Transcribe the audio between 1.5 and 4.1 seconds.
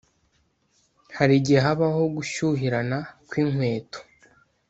habaho gushyuhirana kw’inkweto